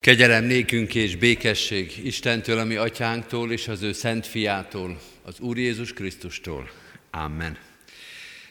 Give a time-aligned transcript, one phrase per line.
[0.00, 5.92] Kegyelem nékünk és békesség Istentől, ami atyánktól és az ő szent fiától, az Úr Jézus
[5.92, 6.70] Krisztustól.
[7.10, 7.58] Amen.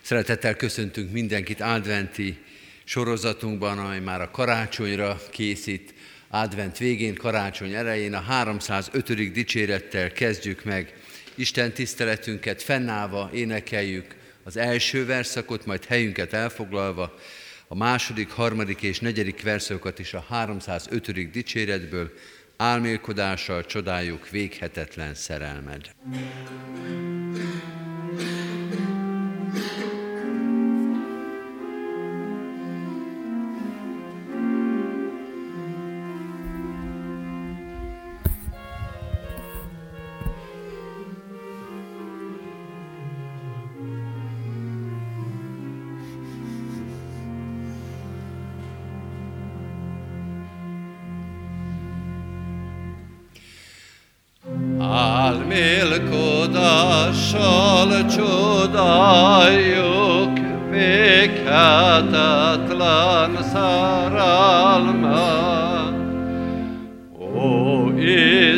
[0.02, 2.38] Szeretettel köszöntünk mindenkit adventi
[2.84, 5.94] sorozatunkban, amely már a karácsonyra készít.
[6.28, 9.32] Advent végén, karácsony elején a 305.
[9.32, 10.94] dicsérettel kezdjük meg
[11.36, 17.20] Isten tiszteletünket, fennállva énekeljük az első verszakot, majd helyünket elfoglalva,
[17.72, 21.32] a második, harmadik és negyedik verszakokat is a 305.
[21.32, 22.12] dicséretből,
[22.58, 25.96] álmélkodással csodáljuk véghetetlen szerelmed.
[55.30, 59.20] Álmélkodással csodáljuk
[60.70, 65.08] véghetetlen szerelmet.
[67.36, 67.90] Ó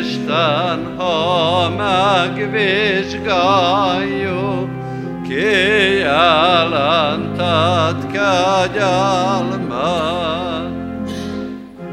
[0.00, 4.68] Isten, ha megvizsgáljuk,
[5.28, 9.70] kijelentett kegyelmet.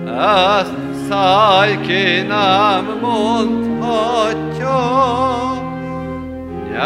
[0.06, 0.74] Ezt
[1.10, 3.69] száj ki nem mondhatja,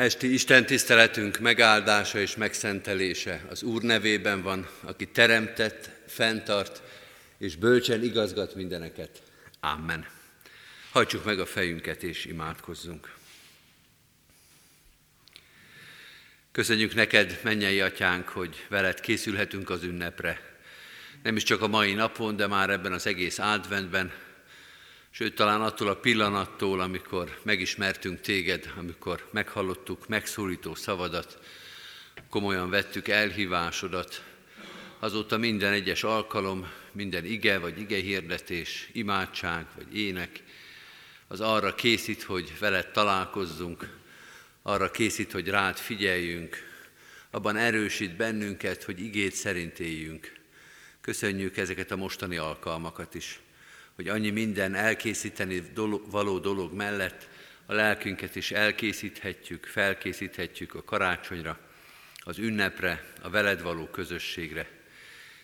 [0.04, 6.82] Esti Isten tiszteletünk megáldása és megszentelése az Úr nevében van, aki teremtett, fenntart
[7.38, 9.22] és bölcsen igazgat mindeneket.
[9.60, 10.06] Amen.
[10.90, 13.14] Hajtsuk meg a fejünket és imádkozzunk.
[16.52, 20.58] Köszönjük neked, mennyei atyánk, hogy veled készülhetünk az ünnepre.
[21.22, 24.12] Nem is csak a mai napon, de már ebben az egész adventben,
[25.16, 31.38] sőt talán attól a pillanattól, amikor megismertünk téged, amikor meghallottuk megszólító szavadat,
[32.30, 34.22] komolyan vettük elhívásodat,
[34.98, 40.42] azóta minden egyes alkalom, minden ige vagy ige hirdetés, imádság vagy ének,
[41.28, 43.98] az arra készít, hogy veled találkozzunk,
[44.62, 46.56] arra készít, hogy rád figyeljünk,
[47.30, 50.32] abban erősít bennünket, hogy igét szerint éljünk.
[51.00, 53.40] Köszönjük ezeket a mostani alkalmakat is,
[53.94, 55.62] hogy annyi minden elkészíteni
[56.10, 57.28] való dolog mellett
[57.66, 61.58] a lelkünket is elkészíthetjük, felkészíthetjük a karácsonyra,
[62.18, 64.68] az ünnepre, a veled való közösségre.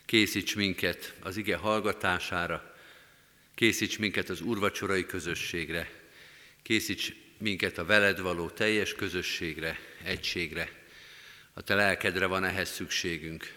[0.04, 2.74] Készíts minket az ige hallgatására,
[3.54, 5.90] készíts minket az urvacsorai közösségre,
[6.62, 10.70] készíts minket a veled való teljes közösségre, egységre.
[11.52, 13.54] A te lelkedre van ehhez szükségünk,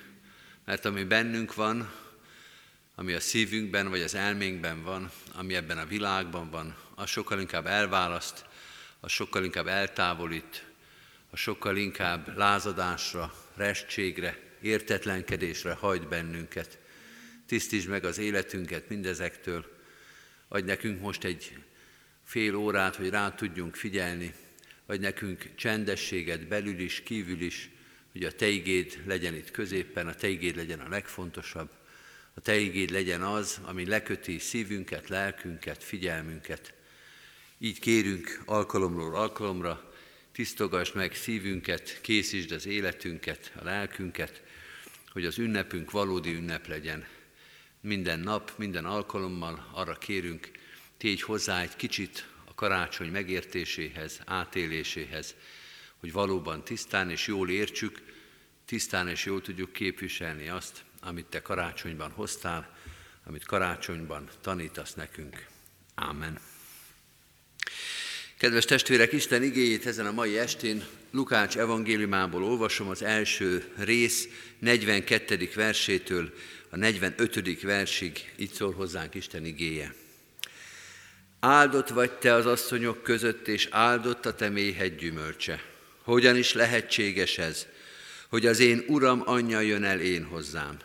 [0.65, 2.02] mert ami bennünk van,
[2.95, 7.65] ami a szívünkben vagy az elménkben van, ami ebben a világban van, az sokkal inkább
[7.65, 8.45] elválaszt,
[8.99, 10.65] az sokkal inkább eltávolít,
[11.29, 16.79] az sokkal inkább lázadásra, restségre, értetlenkedésre hajt bennünket.
[17.45, 19.77] Tisztítsd meg az életünket mindezektől.
[20.47, 21.57] Adj nekünk most egy
[22.23, 24.33] fél órát, hogy rá tudjunk figyelni.
[24.85, 27.69] Adj nekünk csendességet belül is, kívül is,
[28.11, 31.69] hogy a Te igéd legyen itt középen, a Te igéd legyen a legfontosabb.
[32.33, 36.73] A Te igéd legyen az, ami leköti szívünket, lelkünket, figyelmünket.
[37.57, 39.93] Így kérünk alkalomról alkalomra,
[40.31, 44.41] tisztogass meg szívünket, készítsd az életünket, a lelkünket,
[45.11, 47.05] hogy az ünnepünk valódi ünnep legyen.
[47.81, 50.51] Minden nap, minden alkalommal arra kérünk,
[50.97, 55.35] tégy hozzá egy kicsit a karácsony megértéséhez, átéléséhez,
[55.97, 58.01] hogy valóban tisztán és jól értsük,
[58.65, 62.77] tisztán és jól tudjuk képviselni azt, amit te karácsonyban hoztál,
[63.25, 65.45] amit karácsonyban tanítasz nekünk.
[65.95, 66.39] Ámen.
[68.37, 74.27] Kedves testvérek, Isten igéjét ezen a mai estén Lukács evangéliumából olvasom az első rész
[74.59, 75.49] 42.
[75.55, 76.33] versétől
[76.69, 77.61] a 45.
[77.61, 79.93] versig, így szól hozzánk Isten igéje.
[81.39, 85.63] Áldott vagy te az asszonyok között, és áldott a te méhed gyümölcse.
[86.03, 87.67] Hogyan is lehetséges ez,
[88.29, 90.77] hogy az én uram anyja jön el én hozzám?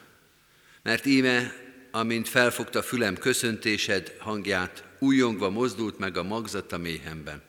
[0.82, 1.54] Mert íme,
[1.90, 7.42] amint felfogta fülem köszöntésed hangját, újongva mozdult meg a magzata méhemben.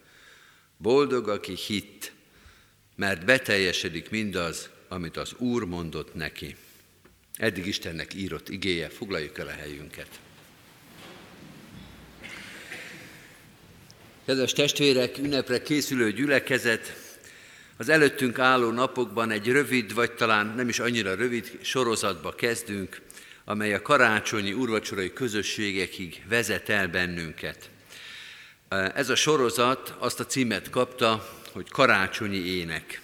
[0.78, 2.12] Boldog, aki hitt,
[2.96, 6.56] mert beteljesedik mindaz, amit az Úr mondott neki.
[7.36, 10.20] Eddig Istennek írott igéje, foglaljuk el a helyünket.
[14.26, 17.08] Kedves testvérek, ünnepre készülő gyülekezet,
[17.78, 23.02] az előttünk álló napokban egy rövid, vagy talán nem is annyira rövid sorozatba kezdünk,
[23.50, 27.69] amely a karácsonyi urvacsorai közösségekig vezet el bennünket.
[28.69, 33.01] Ez a sorozat azt a címet kapta, hogy karácsonyi ének.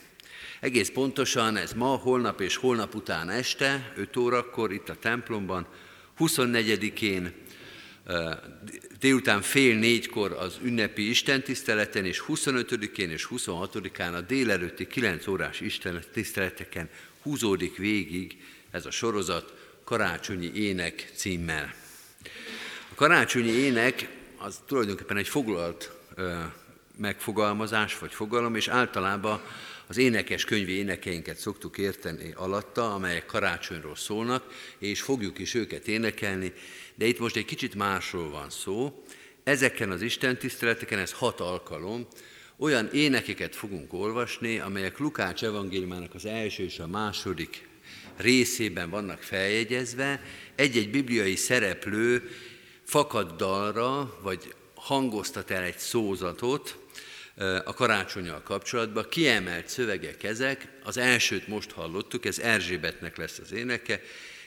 [0.59, 5.67] Egész pontosan ez ma, holnap és holnap után este, 5 órakor itt a templomban,
[6.19, 7.33] 24-én
[8.99, 16.89] délután fél négykor az ünnepi istentiszteleten, és 25-én és 26-án a délelőtti 9 órás istentiszteleteken
[17.21, 18.37] húzódik végig
[18.71, 21.73] ez a sorozat Karácsonyi Ének címmel.
[22.91, 26.39] A karácsonyi ének az tulajdonképpen egy foglalt ö,
[26.97, 29.41] megfogalmazás vagy fogalom, és általában
[29.87, 34.43] az énekes könyvi énekeinket szoktuk érteni alatta, amelyek karácsonyról szólnak,
[34.77, 36.53] és fogjuk is őket énekelni,
[36.95, 39.03] de itt most egy kicsit másról van szó.
[39.43, 42.07] Ezeken az Isten tiszteleteken, ez hat alkalom,
[42.57, 47.73] olyan énekeket fogunk olvasni, amelyek Lukács evangéliumának az első és a második
[48.17, 50.21] részében vannak feljegyezve,
[50.55, 52.29] egy-egy bibliai szereplő
[52.83, 56.77] fakad dalra, vagy hangoztat el egy szózatot
[57.65, 59.05] a karácsonyal kapcsolatban.
[59.09, 64.01] Kiemelt szövegek ezek, az elsőt most hallottuk, ez Erzsébetnek lesz az éneke,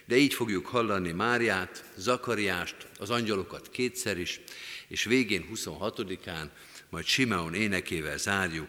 [0.05, 4.41] de így fogjuk hallani Máriát, Zakariást, az angyalokat kétszer is,
[4.89, 6.45] és végén 26-án
[6.91, 8.69] majd Simeon énekével zárjuk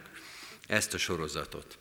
[0.66, 1.78] ezt a sorozatot.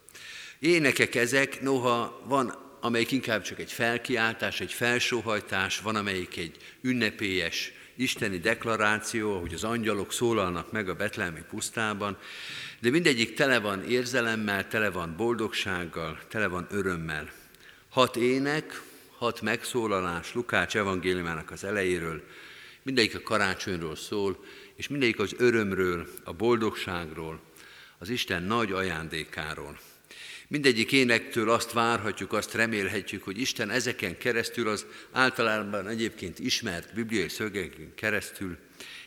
[0.59, 7.71] Énekek ezek, noha van amelyik inkább csak egy felkiáltás, egy felsóhajtás, van amelyik egy ünnepélyes
[7.95, 12.17] isteni deklaráció, hogy az angyalok szólalnak meg a betlemi pusztában,
[12.79, 17.29] de mindegyik tele van érzelemmel, tele van boldogsággal, tele van örömmel.
[17.89, 18.81] Hat ének,
[19.17, 22.23] hat megszólalás Lukács evangéliumának az elejéről,
[22.83, 24.45] mindegyik a karácsonyról szól,
[24.75, 27.39] és mindegyik az örömről, a boldogságról,
[27.97, 29.77] az Isten nagy ajándékáról.
[30.51, 37.29] Mindegyik énektől azt várhatjuk, azt remélhetjük, hogy Isten ezeken keresztül, az általában egyébként ismert bibliai
[37.29, 38.57] szögeken keresztül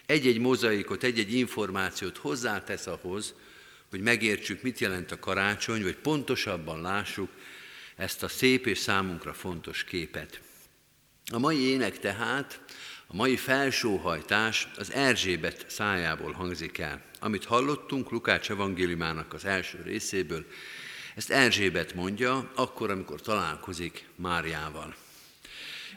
[0.06, 3.34] egy-egy mozaikot, egy-egy információt hozzátesz ahhoz,
[3.90, 7.30] hogy megértsük, mit jelent a karácsony, vagy pontosabban lássuk
[7.96, 10.40] ezt a szép és számunkra fontos képet.
[11.32, 12.60] A mai ének tehát,
[13.06, 17.04] a mai felsóhajtás az Erzsébet szájából hangzik el.
[17.20, 20.46] Amit hallottunk Lukács evangéliumának az első részéből,
[21.14, 24.94] ezt Erzsébet mondja akkor, amikor találkozik Máriával.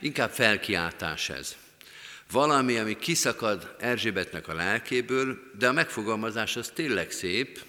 [0.02, 1.56] Inkább felkiáltás ez.
[2.32, 7.64] Valami, ami kiszakad Erzsébetnek a lelkéből, de a megfogalmazás az tényleg szép,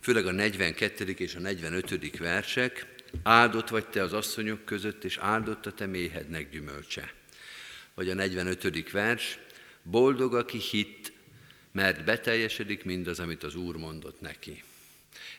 [0.00, 1.04] főleg a 42.
[1.04, 2.18] és a 45.
[2.18, 2.86] versek,
[3.22, 7.12] áldott vagy te az asszonyok között, és áldott a te méhednek gyümölcse.
[7.94, 8.90] Vagy a 45.
[8.90, 9.38] vers,
[9.82, 11.12] boldog, aki hitt,
[11.72, 14.62] mert beteljesedik mindaz, amit az Úr mondott neki.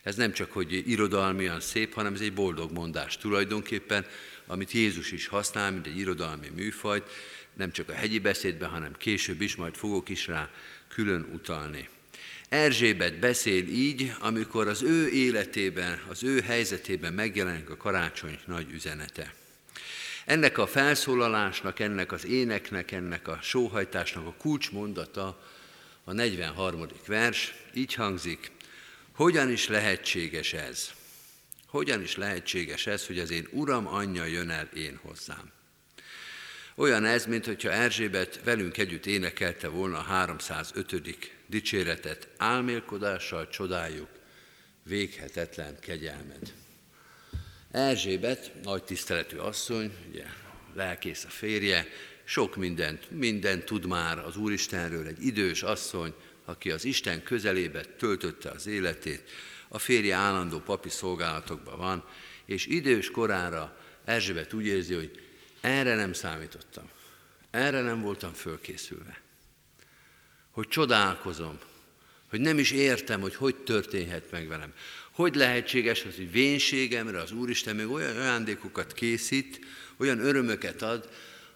[0.04, 4.06] Ez nem csak, hogy irodalmian szép, hanem ez egy boldog mondás tulajdonképpen,
[4.46, 7.10] amit Jézus is használ, mint egy irodalmi műfajt,
[7.54, 10.50] nem csak a hegyi beszédben, hanem később is, majd fogok is rá
[10.88, 11.90] külön utalni.
[12.50, 19.34] Erzsébet beszél így, amikor az ő életében, az ő helyzetében megjelenik a karácsony nagy üzenete.
[20.26, 25.42] Ennek a felszólalásnak, ennek az éneknek, ennek a sóhajtásnak a kulcsmondata
[26.04, 26.88] a 43.
[27.08, 28.52] vers, így hangzik,
[29.22, 30.92] hogyan is lehetséges ez?
[31.68, 35.52] Hogyan is lehetséges ez, hogy az én Uram anyja jön el én hozzám?
[36.76, 41.30] Olyan ez, mint hogyha Erzsébet velünk együtt énekelte volna a 305.
[41.48, 44.10] dicséretet, álmélkodással csodáljuk
[44.84, 46.54] véghetetlen kegyelmed.
[47.72, 50.26] Erzsébet, nagy tiszteletű asszony, ugye
[50.74, 51.88] lelkész a férje,
[52.24, 56.14] sok mindent, mindent tud már az Úristenről, egy idős asszony,
[56.52, 59.30] aki az Isten közelébe töltötte az életét,
[59.68, 62.06] a férje állandó papi szolgálatokban van,
[62.46, 65.20] és idős korára Erzsébet úgy érzi, hogy
[65.62, 66.90] erre nem számítottam.
[67.52, 69.22] Erre nem voltam fölkészülve.
[70.52, 71.60] Hogy csodálkozom,
[72.30, 74.74] hogy nem is értem, hogy hogy történhet meg velem.
[75.12, 79.60] Hogy lehetséges az, hogy vénségemre az Úristen még olyan ajándékokat készít,
[79.98, 81.10] olyan örömöket ad,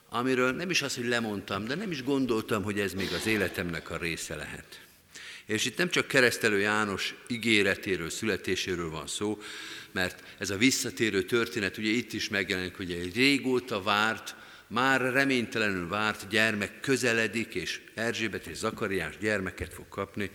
[0.10, 3.90] amiről nem is az, hogy lemondtam, de nem is gondoltam, hogy ez még az életemnek
[3.90, 4.85] a része lehet.
[5.46, 9.42] És itt nem csak keresztelő János ígéretéről, születéséről van szó,
[9.92, 14.36] mert ez a visszatérő történet ugye itt is megjelenik, hogy egy régóta várt,
[14.68, 20.32] már reménytelenül várt gyermek közeledik, és Erzsébet és Zakariás gyermeket fog kapni,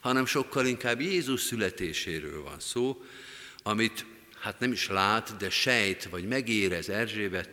[0.00, 3.02] hanem sokkal inkább Jézus születéséről van szó,
[3.62, 4.04] amit
[4.40, 7.50] hát nem is lát, de sejt, vagy megérez Erzsébet,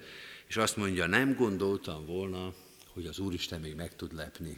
[0.48, 2.54] és azt mondja, nem gondoltam volna,
[2.94, 4.58] hogy az Úristen még meg tud lepni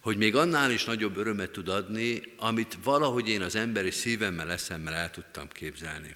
[0.00, 4.94] hogy még annál is nagyobb örömet tud adni, amit valahogy én az emberi szívemmel, eszemmel
[4.94, 6.14] el tudtam képzelni.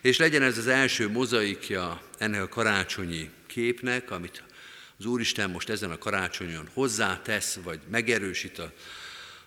[0.00, 4.42] És legyen ez az első mozaikja ennek a karácsonyi képnek, amit
[4.98, 8.72] az Úristen most ezen a karácsonyon hozzátesz, vagy megerősít a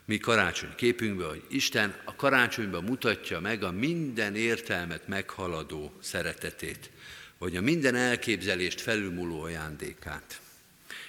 [0.05, 6.89] mi karácsony képünkbe, hogy Isten a karácsonyban mutatja meg a minden értelmet meghaladó szeretetét,
[7.37, 10.41] vagy a minden elképzelést felülmúló ajándékát.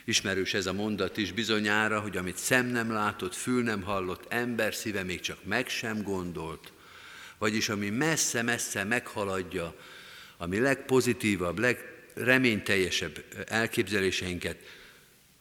[0.04, 4.75] Ismerős ez a mondat is bizonyára, hogy amit szem nem látott, fül nem hallott, ember
[4.75, 6.73] szíve még csak meg sem gondolt,
[7.38, 9.76] vagyis ami messze-messze meghaladja
[10.37, 14.56] a mi legpozitívabb, legreményteljesebb elképzeléseinket,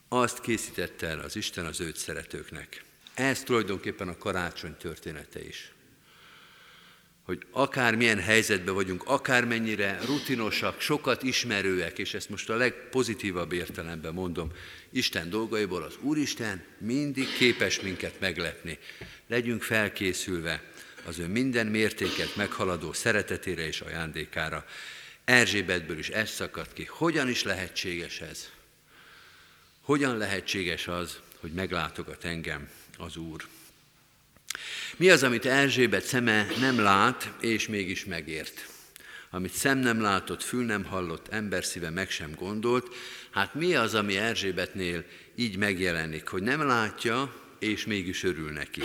[0.08, 2.84] azt készítette el az Isten az őt szeretőknek.
[3.14, 5.72] Ez tulajdonképpen a karácsony története is
[7.24, 14.52] hogy akármilyen helyzetben vagyunk, akármennyire rutinosak, sokat ismerőek, és ezt most a legpozitívabb értelemben mondom,
[14.90, 18.78] Isten dolgaiból az Úristen mindig képes minket meglepni.
[19.28, 20.64] Legyünk felkészülve
[21.06, 24.66] az ő minden mértéket meghaladó szeretetére és ajándékára.
[25.26, 26.86] Erzsébetből is ez szakadt ki.
[26.90, 28.50] Hogyan is lehetséges ez?
[29.82, 33.48] Hogyan lehetséges az, hogy meglátogat engem az Úr?
[34.98, 38.68] Mi az, amit Erzsébet szeme nem lát, és mégis megért?
[39.30, 42.96] Amit szem nem látott, fül nem hallott, ember szíve meg sem gondolt,
[43.32, 45.04] hát mi az, ami Erzsébetnél
[45.36, 48.82] így megjelenik, hogy nem látja, és mégis örül neki?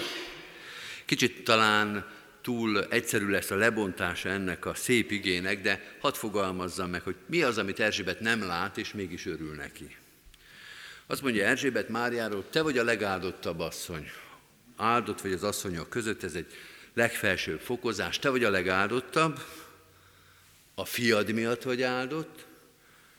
[1.04, 2.06] Kicsit talán
[2.42, 7.42] túl egyszerű lesz a lebontása ennek a szép igének, de hadd fogalmazzam meg, hogy mi
[7.42, 9.96] az, amit Erzsébet nem lát, és mégis örül neki.
[11.06, 14.10] Azt mondja Erzsébet Máriáról, te vagy a legáldottabb asszony,
[14.76, 16.46] áldott vagy az asszonyok között, ez egy
[16.94, 18.18] legfelsőbb fokozás.
[18.18, 19.44] Te vagy a legáldottabb,
[20.74, 22.46] a fiad miatt vagy áldott,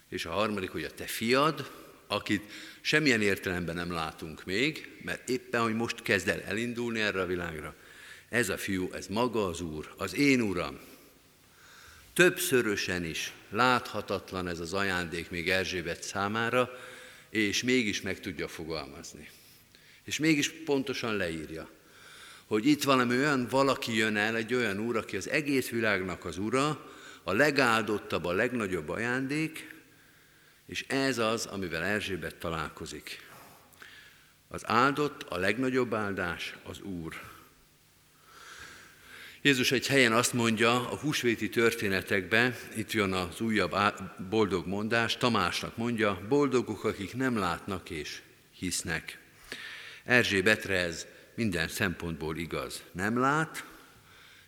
[0.10, 1.72] és a harmadik, hogy a te fiad,
[2.08, 7.26] akit semmilyen értelemben nem látunk még, mert éppen, hogy most kezd el elindulni erre a
[7.26, 7.76] világra,
[8.30, 10.80] ez a fiú, ez maga az Úr, az én Uram.
[12.14, 16.70] Többszörösen is láthatatlan ez az ajándék még Erzsébet számára,
[17.30, 19.30] és mégis meg tudja fogalmazni.
[20.08, 21.70] És mégis pontosan leírja,
[22.46, 26.38] hogy itt valami olyan valaki jön el, egy olyan úr, aki az egész világnak az
[26.38, 26.92] ura,
[27.24, 29.76] a legáldottabb, a legnagyobb ajándék,
[30.66, 33.26] és ez az, amivel Erzsébet találkozik.
[34.48, 37.22] Az áldott, a legnagyobb áldás az Úr.
[39.42, 43.76] Jézus egy helyen azt mondja a húsvéti történetekben, itt jön az újabb
[44.30, 48.22] boldog mondás, Tamásnak mondja, boldogok, akik nem látnak és
[48.52, 49.26] hisznek.
[50.08, 52.84] Erzsébetre ez minden szempontból igaz.
[52.92, 53.66] Nem lát,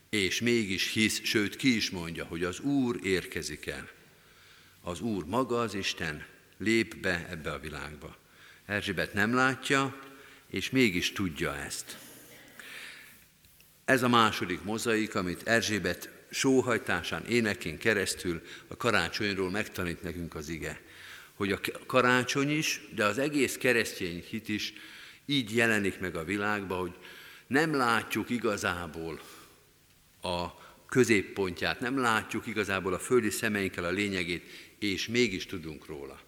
[0.09, 3.89] és mégis hisz, sőt ki is mondja, hogy az Úr érkezik el.
[4.81, 6.25] Az Úr maga az Isten
[6.57, 8.17] lép be ebbe a világba.
[8.65, 9.99] Erzsébet nem látja,
[10.49, 11.97] és mégis tudja ezt.
[13.85, 20.81] Ez a második mozaik, amit Erzsébet sóhajtásán, énekén keresztül a karácsonyról megtanít nekünk az ige.
[21.33, 24.73] Hogy a karácsony is, de az egész keresztény hit is
[25.29, 26.93] így jelenik meg a világba, hogy
[27.47, 29.21] nem látjuk igazából
[30.21, 30.47] a
[30.87, 34.43] középpontját, nem látjuk igazából a földi szemeinkkel a lényegét,
[34.79, 36.19] és mégis tudunk róla.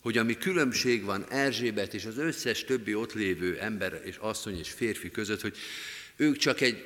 [0.00, 4.70] Hogy ami különbség van Erzsébet és az összes többi ott lévő ember és asszony és
[4.70, 5.56] férfi között, hogy
[6.16, 6.84] ők csak egy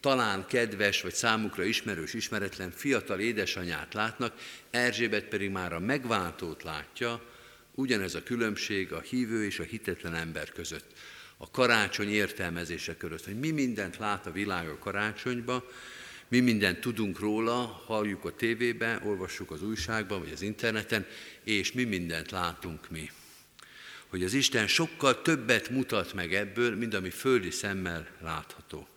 [0.00, 4.34] talán kedves, vagy számukra ismerős, ismeretlen fiatal édesanyát látnak,
[4.70, 7.31] Erzsébet pedig már a megváltót látja,
[7.74, 10.92] ugyanez a különbség a hívő és a hitetlen ember között,
[11.36, 15.70] a karácsony értelmezése között, hogy mi mindent lát a világ a karácsonyba,
[16.28, 21.06] mi mindent tudunk róla, halljuk a tévébe, olvassuk az újságban vagy az interneten,
[21.44, 23.10] és mi mindent látunk mi.
[24.06, 28.88] Hogy az Isten sokkal többet mutat meg ebből, mint ami földi szemmel látható.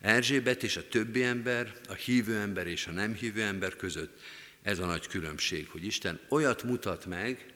[0.00, 4.20] Erzsébet és a többi ember, a hívő ember és a nem hívő ember között
[4.62, 7.53] ez a nagy különbség, hogy Isten olyat mutat meg,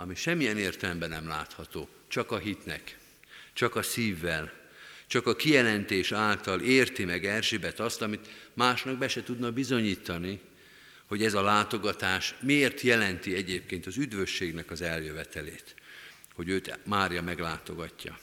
[0.00, 2.98] ami semmilyen értelemben nem látható, csak a hitnek,
[3.52, 4.52] csak a szívvel,
[5.06, 10.40] csak a kijelentés által érti meg Erzsébet azt, amit másnak be se tudna bizonyítani,
[11.06, 15.74] hogy ez a látogatás miért jelenti egyébként az üdvösségnek az eljövetelét,
[16.34, 18.18] hogy őt Mária meglátogatja.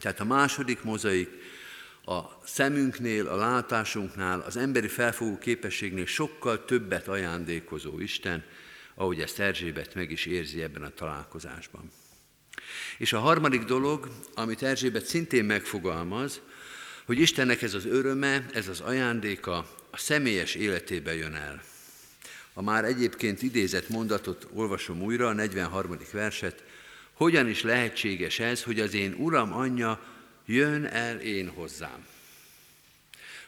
[0.00, 1.28] Tehát a második mozaik
[2.04, 8.44] a szemünknél, a látásunknál, az emberi felfogó képességnél sokkal többet ajándékozó Isten,
[8.98, 11.90] ahogy ezt Erzsébet meg is érzi ebben a találkozásban.
[12.98, 16.40] És a harmadik dolog, amit Erzsébet szintén megfogalmaz,
[17.04, 19.56] hogy Istennek ez az öröme, ez az ajándéka
[19.90, 21.62] a személyes életébe jön el.
[22.52, 25.98] A már egyébként idézett mondatot olvasom újra, a 43.
[26.12, 26.62] verset.
[27.12, 30.04] Hogyan is lehetséges ez, hogy az én Uram anyja
[30.46, 32.06] jön el én hozzám?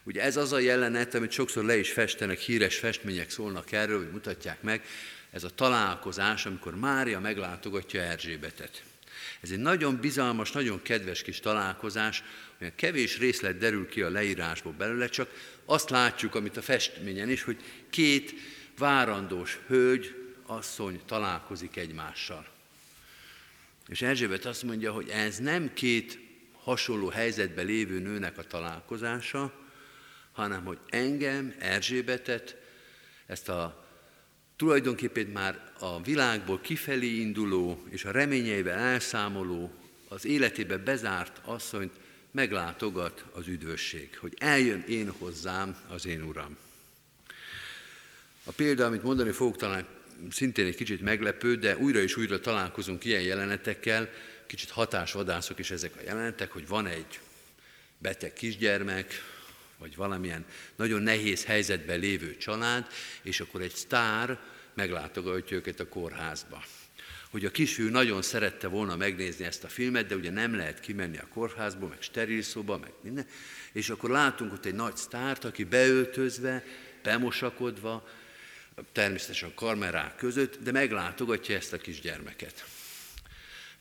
[0.03, 4.13] Ugye ez az a jelenet, amit sokszor le is festenek, híres festmények szólnak erről, hogy
[4.13, 4.83] mutatják meg,
[5.31, 8.83] ez a találkozás, amikor Mária meglátogatja Erzsébetet.
[9.41, 12.23] Ez egy nagyon bizalmas, nagyon kedves kis találkozás,
[12.61, 15.31] olyan kevés részlet derül ki a leírásból belőle, csak
[15.65, 18.35] azt látjuk, amit a festményen is, hogy két
[18.79, 20.15] várandós hölgy,
[20.47, 22.47] asszony találkozik egymással.
[23.89, 26.19] És Erzsébet azt mondja, hogy ez nem két
[26.53, 29.53] hasonló helyzetben lévő nőnek a találkozása,
[30.33, 32.57] hanem hogy engem, Erzsébetet,
[33.27, 33.90] ezt a
[34.61, 39.73] tulajdonképpen már a világból kifelé induló és a reményeivel elszámoló,
[40.09, 41.93] az életébe bezárt asszonyt
[42.31, 46.57] meglátogat az üdvösség, hogy eljön én hozzám az én Uram.
[48.45, 49.87] A példa, amit mondani fogok, talán
[50.31, 54.11] szintén egy kicsit meglepő, de újra és újra találkozunk ilyen jelenetekkel,
[54.47, 57.21] kicsit hatásvadászok is ezek a jelenetek, hogy van egy
[57.99, 59.23] beteg kisgyermek,
[59.81, 60.45] vagy valamilyen
[60.77, 62.87] nagyon nehéz helyzetben lévő család,
[63.23, 64.39] és akkor egy sztár
[64.75, 66.65] meglátogatja őket a kórházba.
[67.31, 71.19] Hogy a kisfiú nagyon szerette volna megnézni ezt a filmet, de ugye nem lehet kimenni
[71.19, 73.27] a kórházba, meg steril szoba, meg minden,
[73.73, 76.65] és akkor látunk ott egy nagy sztárt, aki beöltözve,
[77.03, 78.09] bemosakodva,
[78.93, 82.65] természetesen a kamerák között, de meglátogatja ezt a kisgyermeket.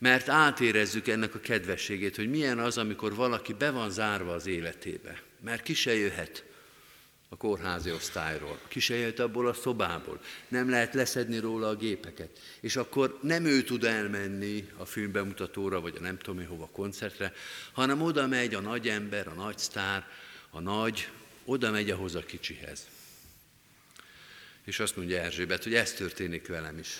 [0.00, 5.22] Mert átérezzük ennek a kedvességét, hogy milyen az, amikor valaki be van zárva az életébe,
[5.40, 6.44] mert ki se jöhet
[7.28, 12.38] a kórházi osztályról, ki se jöhet abból a szobából, nem lehet leszedni róla a gépeket,
[12.60, 17.32] és akkor nem ő tud elmenni a filmbemutatóra, vagy a nem tudom hova koncertre,
[17.72, 20.06] hanem oda megy a nagy ember, a nagy sztár,
[20.50, 21.08] a nagy,
[21.44, 22.88] oda megy ahhoz a kicsihez.
[24.64, 26.98] És azt mondja Erzsébet, hogy ez történik velem is.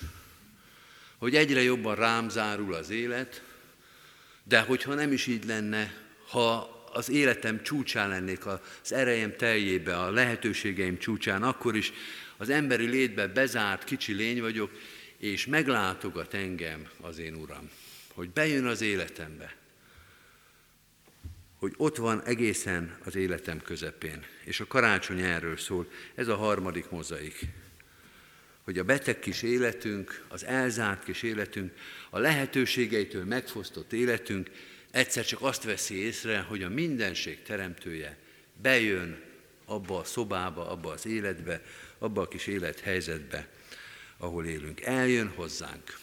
[1.20, 3.42] Hogy egyre jobban rám zárul az élet,
[4.42, 5.94] de hogyha nem is így lenne,
[6.28, 11.92] ha az életem csúcsán lennék, az erejem teljébe, a lehetőségeim csúcsán, akkor is
[12.36, 14.70] az emberi létbe bezárt kicsi lény vagyok,
[15.16, 17.70] és meglátogat engem az én Uram,
[18.14, 19.56] hogy bejön az életembe,
[21.56, 24.24] hogy ott van egészen az életem közepén.
[24.44, 27.46] És a karácsony erről szól, ez a harmadik mozaik.
[28.64, 31.72] Hogy a beteg kis életünk, az elzárt kis életünk,
[32.10, 34.50] a lehetőségeitől megfosztott életünk
[34.90, 38.18] egyszer csak azt veszi észre, hogy a mindenség teremtője
[38.62, 39.22] bejön
[39.64, 41.62] abba a szobába, abba az életbe,
[41.98, 43.48] abba a kis élethelyzetbe,
[44.16, 44.80] ahol élünk.
[44.80, 45.98] Eljön hozzánk.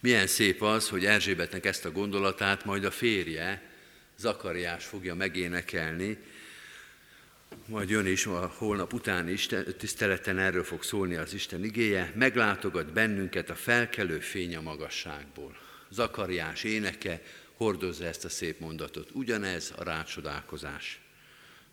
[0.00, 3.62] Milyen szép az, hogy Erzsébetnek ezt a gondolatát majd a férje,
[4.16, 6.18] Zakariás fogja megénekelni,
[7.66, 12.92] majd jön is a holnap után is, tiszteleten erről fog szólni az Isten igéje, meglátogat
[12.92, 15.56] bennünket a felkelő fény a magasságból.
[15.90, 17.22] Zakariás éneke
[17.54, 19.10] hordozza ezt a szép mondatot.
[19.12, 21.00] Ugyanez a rácsodálkozás,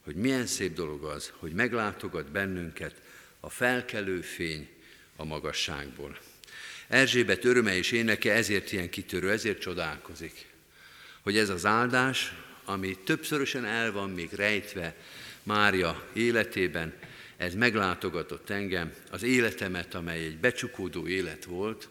[0.04, 3.02] hogy milyen szép dolog az, hogy meglátogat bennünket
[3.40, 4.70] a felkelő fény
[5.16, 6.18] a magasságból.
[6.88, 10.46] Erzsébet öröme és éneke ezért ilyen kitörő, ezért csodálkozik,
[11.22, 12.34] hogy ez az áldás,
[12.66, 14.96] ami többszörösen el van még rejtve
[15.46, 16.94] Mária életében,
[17.38, 21.90] ez meglátogatott engem, az életemet, amely egy becsukódó élet volt,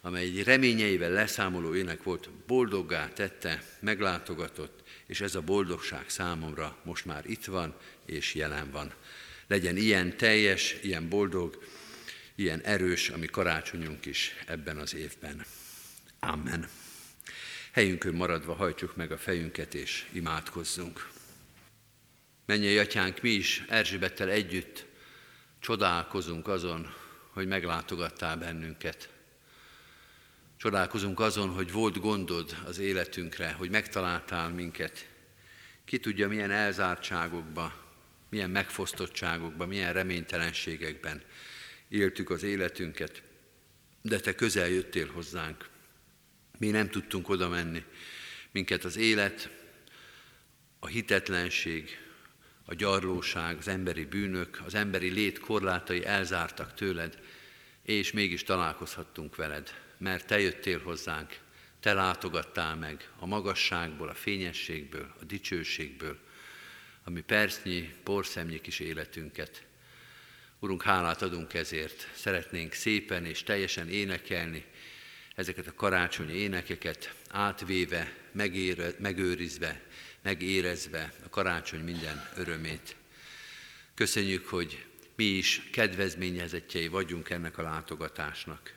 [0.00, 7.04] amely egy reményeivel leszámoló ének volt, boldoggá tette, meglátogatott, és ez a boldogság számomra most
[7.04, 7.74] már itt van
[8.06, 8.92] és jelen van.
[9.46, 11.64] Legyen ilyen teljes, ilyen boldog,
[12.34, 15.44] ilyen erős, ami karácsonyunk is ebben az évben.
[16.20, 16.68] Amen.
[17.70, 21.13] Helyünkön maradva hajtsuk meg a fejünket és imádkozzunk.
[22.46, 24.86] Menjél, atyánk, mi is Erzsébettel együtt
[25.60, 26.94] csodálkozunk azon,
[27.30, 29.08] hogy meglátogattál bennünket.
[30.56, 35.08] Csodálkozunk azon, hogy volt gondod az életünkre, hogy megtaláltál minket.
[35.84, 37.84] Ki tudja, milyen elzártságokba,
[38.28, 41.22] milyen megfosztottságokba, milyen reménytelenségekben
[41.88, 43.22] éltük az életünket,
[44.02, 45.68] de te közel jöttél hozzánk.
[46.58, 47.84] Mi nem tudtunk oda menni.
[48.50, 49.48] Minket az élet,
[50.78, 52.03] a hitetlenség,
[52.64, 57.18] a gyarlóság, az emberi bűnök, az emberi lét korlátai elzártak tőled,
[57.82, 61.38] és mégis találkozhattunk veled mert Te jöttél hozzánk,
[61.80, 66.18] Te látogattál meg a magasságból, a fényességből, a dicsőségből,
[67.04, 69.64] ami percnyi, porszemnyi kis életünket.
[70.58, 74.64] Urunk, hálát adunk ezért, szeretnénk szépen és teljesen énekelni
[75.34, 78.12] ezeket a karácsonyi énekeket, átvéve,
[78.98, 79.82] megőrizve,
[80.24, 82.96] megérezve a karácsony minden örömét.
[83.94, 84.84] Köszönjük, hogy
[85.16, 88.74] mi is kedvezményezettjei vagyunk ennek a látogatásnak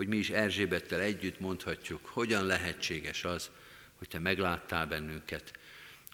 [0.00, 3.50] hogy mi is Erzsébettel együtt mondhatjuk, hogyan lehetséges az,
[3.98, 5.52] hogy te megláttál bennünket,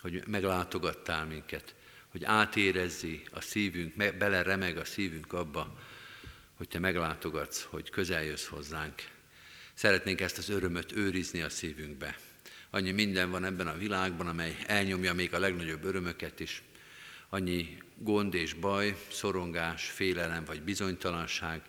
[0.01, 1.75] hogy meglátogattál minket,
[2.09, 5.79] hogy átérezzi a szívünk, bele remeg a szívünk abba,
[6.55, 9.03] hogy te meglátogatsz, hogy közel jössz hozzánk.
[9.75, 12.17] Szeretnénk ezt az örömöt őrizni a szívünkbe.
[12.77, 16.63] Annyi minden van ebben a világban, amely elnyomja még a legnagyobb örömöket is.
[17.29, 21.63] Annyi gond és baj, szorongás, félelem vagy bizonytalanság,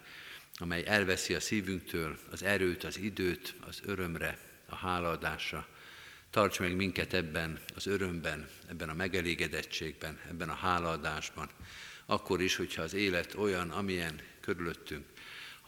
[0.56, 5.68] amely elveszi a szívünktől az erőt, az időt, az örömre, a hálaadásra.
[6.30, 11.50] Tarts meg minket ebben az örömben, ebben a megelégedettségben, ebben a hálaadásban.
[12.06, 15.06] Akkor is, hogyha az élet olyan, amilyen körülöttünk,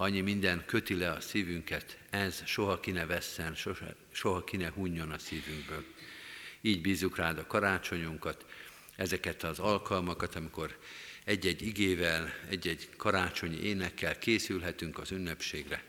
[0.01, 4.69] annyi minden köti le a szívünket, ez soha ki ne vesszen, soha, soha ki ne
[4.69, 5.85] hunjon a szívünkből.
[6.62, 8.45] Így bízunk rád a karácsonyunkat,
[8.95, 10.77] ezeket az alkalmakat, amikor
[11.23, 15.83] egy-egy igével, egy-egy karácsonyi énekkel készülhetünk az ünnepségre.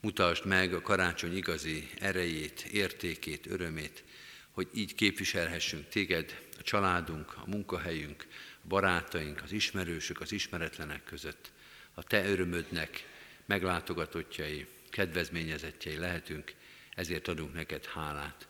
[0.00, 4.04] Mutasd meg a karácsony igazi erejét, értékét, örömét,
[4.50, 8.26] hogy így képviselhessünk téged, a családunk, a munkahelyünk,
[8.62, 11.52] a barátaink, az ismerősök, az ismeretlenek között.
[11.94, 13.12] A te örömödnek
[13.46, 16.54] meglátogatottjai, kedvezményezettjei lehetünk,
[16.94, 18.48] ezért adunk neked hálát.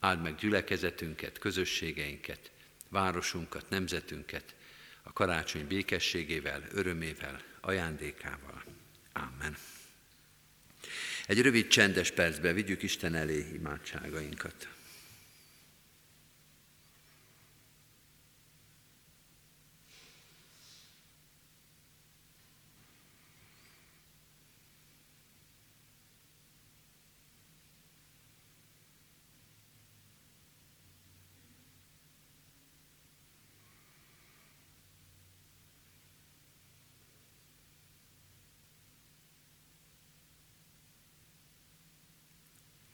[0.00, 2.50] Áld meg gyülekezetünket, közösségeinket,
[2.88, 4.54] városunkat, nemzetünket,
[5.02, 8.62] a karácsony békességével, örömével, ajándékával.
[9.12, 9.56] Amen.
[11.26, 14.68] Egy rövid csendes percbe vigyük Isten elé imádságainkat.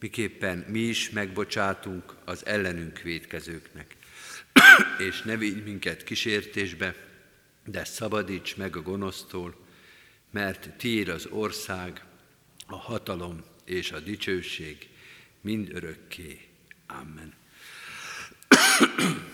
[0.00, 3.96] miképpen mi is megbocsátunk az ellenünk védkezőknek.
[5.08, 6.94] és ne vigy minket kísértésbe,
[7.64, 9.56] de szabadíts meg a gonosztól,
[10.30, 12.04] mert tiéd az ország,
[12.66, 14.88] a hatalom és a dicsőség
[15.40, 16.40] mind örökké.
[16.86, 17.34] Amen.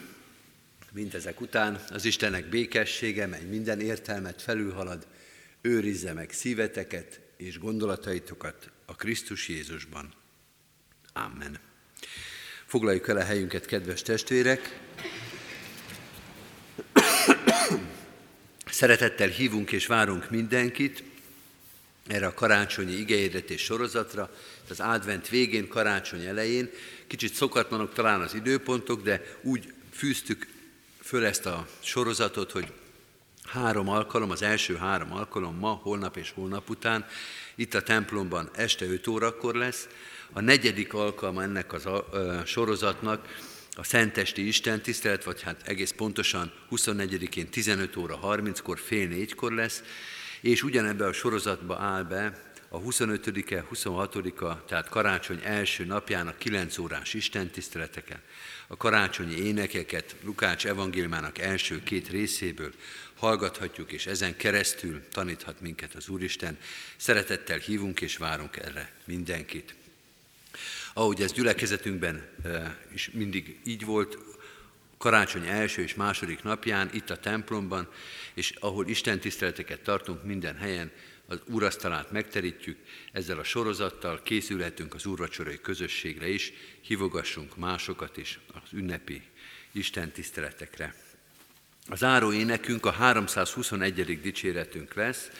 [0.93, 5.07] Mindezek után az Istennek békessége, mely minden értelmet felülhalad,
[5.61, 10.20] őrizze meg szíveteket és gondolataitokat a Krisztus Jézusban.
[11.13, 11.59] Amen.
[12.67, 14.79] Foglaljuk el a helyünket, kedves testvérek!
[18.71, 21.03] Szeretettel hívunk és várunk mindenkit
[22.07, 24.31] erre a karácsonyi igényedés sorozatra,
[24.69, 26.71] az advent végén, karácsony elején.
[27.07, 30.47] Kicsit szokatlanok talán az időpontok, de úgy fűztük
[31.03, 32.73] föl ezt a sorozatot, hogy
[33.45, 37.07] három alkalom, az első három alkalom ma, holnap és holnap után,
[37.55, 39.89] itt a templomban este 5 órakor lesz,
[40.33, 42.07] a negyedik alkalma ennek a
[42.47, 43.29] sorozatnak
[43.73, 49.83] a Szentesti Isten tisztelet, vagy hát egész pontosan 24-én 15 óra 30-kor, fél négykor lesz,
[50.41, 56.79] és ugyanebben a sorozatba áll be a 25-e, 26-a, tehát karácsony első napján a 9
[56.79, 58.21] órás istentiszteleteken,
[58.67, 62.73] a karácsonyi énekeket Lukács evangéliumának első két részéből
[63.17, 66.59] hallgathatjuk, és ezen keresztül taníthat minket az Úristen.
[66.97, 69.75] Szeretettel hívunk és várunk erre mindenkit.
[70.95, 72.29] Ahogy ez gyülekezetünkben
[72.93, 74.19] is mindig így volt,
[74.99, 77.89] karácsony első és második napján, itt a templomban,
[78.35, 80.91] és ahol Isten tiszteleteket tartunk minden helyen,
[81.31, 82.79] az úrasztalát megterítjük,
[83.13, 89.23] ezzel a sorozattal készülhetünk az úrvacsorai közösségre is, hívogassunk másokat is az ünnepi
[89.73, 90.95] Isten tiszteletekre.
[91.89, 94.21] Az áró énekünk a 321.
[94.21, 95.31] dicséretünk lesz,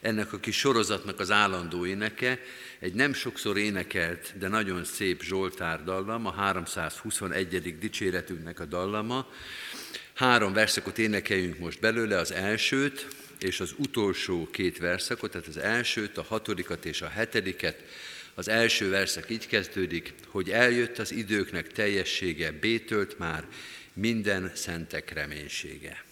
[0.00, 2.38] ennek a kis sorozatnak az állandó éneke,
[2.78, 7.78] egy nem sokszor énekelt, de nagyon szép Zsoltár dallam, a 321.
[7.78, 9.26] dicséretünknek a dallama.
[10.14, 13.06] Három verszakot énekeljünk most belőle, az elsőt
[13.38, 17.84] és az utolsó két verszakot, tehát az elsőt, a hatodikat és a hetediket.
[18.34, 23.44] Az első verszak így kezdődik, hogy eljött az időknek teljessége, bétölt már
[23.92, 26.04] minden szentek reménysége.